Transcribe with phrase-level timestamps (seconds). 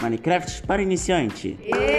[0.00, 1.56] Minecraft para iniciante.
[1.64, 1.89] Yeah.